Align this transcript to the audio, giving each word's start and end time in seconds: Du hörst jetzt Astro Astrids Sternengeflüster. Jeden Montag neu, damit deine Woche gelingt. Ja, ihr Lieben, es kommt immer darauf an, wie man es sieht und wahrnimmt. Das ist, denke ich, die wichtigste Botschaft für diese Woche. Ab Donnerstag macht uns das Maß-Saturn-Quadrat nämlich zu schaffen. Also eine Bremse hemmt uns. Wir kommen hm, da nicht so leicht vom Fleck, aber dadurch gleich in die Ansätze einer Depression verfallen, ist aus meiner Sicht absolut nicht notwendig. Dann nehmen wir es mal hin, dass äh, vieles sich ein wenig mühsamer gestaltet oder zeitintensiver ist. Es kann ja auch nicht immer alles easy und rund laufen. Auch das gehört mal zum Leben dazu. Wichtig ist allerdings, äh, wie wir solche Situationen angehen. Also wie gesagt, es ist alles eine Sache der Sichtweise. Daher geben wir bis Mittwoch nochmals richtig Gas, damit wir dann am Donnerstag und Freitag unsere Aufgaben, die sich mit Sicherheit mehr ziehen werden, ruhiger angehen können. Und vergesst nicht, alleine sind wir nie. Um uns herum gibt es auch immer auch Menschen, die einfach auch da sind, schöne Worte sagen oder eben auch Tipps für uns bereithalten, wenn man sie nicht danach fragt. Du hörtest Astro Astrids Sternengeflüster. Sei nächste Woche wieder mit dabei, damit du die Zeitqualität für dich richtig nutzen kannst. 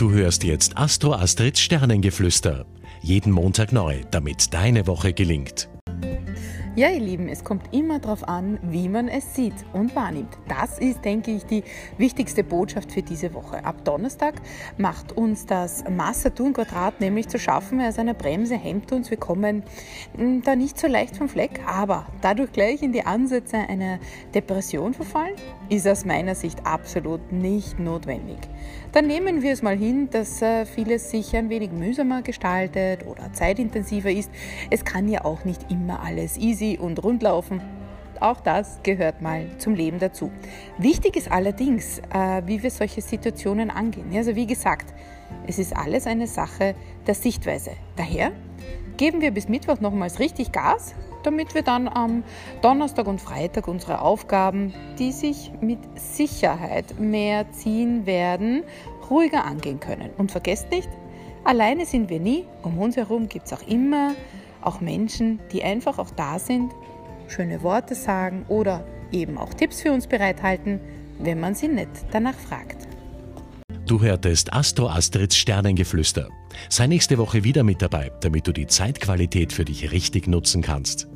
Du 0.00 0.12
hörst 0.12 0.44
jetzt 0.44 0.78
Astro 0.78 1.12
Astrids 1.12 1.60
Sternengeflüster. 1.60 2.64
Jeden 3.02 3.30
Montag 3.30 3.70
neu, 3.70 4.00
damit 4.10 4.54
deine 4.54 4.86
Woche 4.86 5.12
gelingt. 5.12 5.68
Ja, 6.76 6.88
ihr 6.88 7.00
Lieben, 7.00 7.28
es 7.28 7.42
kommt 7.42 7.74
immer 7.74 7.98
darauf 7.98 8.28
an, 8.28 8.60
wie 8.62 8.88
man 8.88 9.08
es 9.08 9.34
sieht 9.34 9.56
und 9.72 9.96
wahrnimmt. 9.96 10.38
Das 10.46 10.78
ist, 10.78 11.04
denke 11.04 11.32
ich, 11.32 11.44
die 11.44 11.64
wichtigste 11.98 12.44
Botschaft 12.44 12.92
für 12.92 13.02
diese 13.02 13.34
Woche. 13.34 13.64
Ab 13.64 13.84
Donnerstag 13.84 14.34
macht 14.78 15.10
uns 15.16 15.46
das 15.46 15.82
Maß-Saturn-Quadrat 15.90 17.00
nämlich 17.00 17.28
zu 17.28 17.40
schaffen. 17.40 17.80
Also 17.80 18.02
eine 18.02 18.14
Bremse 18.14 18.54
hemmt 18.54 18.92
uns. 18.92 19.10
Wir 19.10 19.16
kommen 19.16 19.64
hm, 20.16 20.42
da 20.42 20.54
nicht 20.54 20.78
so 20.78 20.86
leicht 20.86 21.16
vom 21.16 21.28
Fleck, 21.28 21.60
aber 21.66 22.06
dadurch 22.20 22.52
gleich 22.52 22.84
in 22.84 22.92
die 22.92 23.04
Ansätze 23.04 23.56
einer 23.56 23.98
Depression 24.32 24.94
verfallen, 24.94 25.34
ist 25.70 25.88
aus 25.88 26.04
meiner 26.04 26.36
Sicht 26.36 26.64
absolut 26.64 27.32
nicht 27.32 27.80
notwendig. 27.80 28.38
Dann 28.92 29.08
nehmen 29.08 29.42
wir 29.42 29.52
es 29.52 29.62
mal 29.62 29.76
hin, 29.76 30.08
dass 30.10 30.40
äh, 30.40 30.66
vieles 30.66 31.10
sich 31.10 31.34
ein 31.36 31.48
wenig 31.48 31.72
mühsamer 31.72 32.22
gestaltet 32.22 33.06
oder 33.06 33.32
zeitintensiver 33.32 34.10
ist. 34.10 34.30
Es 34.70 34.84
kann 34.84 35.08
ja 35.08 35.24
auch 35.24 35.44
nicht 35.44 35.70
immer 35.70 36.00
alles 36.00 36.36
easy 36.36 36.59
und 36.60 37.02
rund 37.02 37.22
laufen. 37.22 37.60
Auch 38.20 38.40
das 38.40 38.80
gehört 38.82 39.22
mal 39.22 39.46
zum 39.56 39.74
Leben 39.74 39.98
dazu. 39.98 40.30
Wichtig 40.76 41.16
ist 41.16 41.32
allerdings, 41.32 42.00
äh, 42.12 42.42
wie 42.44 42.62
wir 42.62 42.70
solche 42.70 43.00
Situationen 43.00 43.70
angehen. 43.70 44.14
Also 44.14 44.36
wie 44.36 44.46
gesagt, 44.46 44.92
es 45.46 45.58
ist 45.58 45.74
alles 45.74 46.06
eine 46.06 46.26
Sache 46.26 46.74
der 47.06 47.14
Sichtweise. 47.14 47.70
Daher 47.96 48.32
geben 48.98 49.22
wir 49.22 49.30
bis 49.30 49.48
Mittwoch 49.48 49.80
nochmals 49.80 50.18
richtig 50.18 50.52
Gas, 50.52 50.94
damit 51.22 51.54
wir 51.54 51.62
dann 51.62 51.88
am 51.88 52.22
Donnerstag 52.60 53.06
und 53.06 53.22
Freitag 53.22 53.66
unsere 53.66 54.02
Aufgaben, 54.02 54.74
die 54.98 55.12
sich 55.12 55.50
mit 55.62 55.78
Sicherheit 55.94 57.00
mehr 57.00 57.50
ziehen 57.52 58.04
werden, 58.04 58.64
ruhiger 59.08 59.44
angehen 59.44 59.80
können. 59.80 60.10
Und 60.18 60.30
vergesst 60.30 60.70
nicht, 60.70 60.90
alleine 61.44 61.86
sind 61.86 62.10
wir 62.10 62.20
nie. 62.20 62.44
Um 62.62 62.78
uns 62.78 62.96
herum 62.96 63.30
gibt 63.30 63.46
es 63.46 63.52
auch 63.54 63.66
immer 63.66 64.12
auch 64.62 64.80
Menschen, 64.80 65.40
die 65.52 65.62
einfach 65.62 65.98
auch 65.98 66.10
da 66.10 66.38
sind, 66.38 66.72
schöne 67.28 67.62
Worte 67.62 67.94
sagen 67.94 68.44
oder 68.48 68.84
eben 69.12 69.38
auch 69.38 69.54
Tipps 69.54 69.80
für 69.80 69.92
uns 69.92 70.06
bereithalten, 70.06 70.80
wenn 71.18 71.40
man 71.40 71.54
sie 71.54 71.68
nicht 71.68 71.90
danach 72.10 72.34
fragt. 72.34 72.88
Du 73.86 74.00
hörtest 74.00 74.52
Astro 74.52 74.88
Astrids 74.88 75.36
Sternengeflüster. 75.36 76.28
Sei 76.68 76.86
nächste 76.86 77.18
Woche 77.18 77.42
wieder 77.42 77.64
mit 77.64 77.82
dabei, 77.82 78.12
damit 78.20 78.46
du 78.46 78.52
die 78.52 78.68
Zeitqualität 78.68 79.52
für 79.52 79.64
dich 79.64 79.90
richtig 79.90 80.28
nutzen 80.28 80.62
kannst. 80.62 81.09